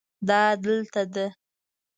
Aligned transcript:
دا 0.27 0.39
دلته 0.63 1.01
ده 1.13 1.25